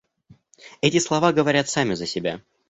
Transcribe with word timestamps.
Эти 0.81 0.97
слова 0.97 1.31
говорят 1.31 1.69
сами 1.69 1.93
за 1.93 2.07
себя. 2.07 2.41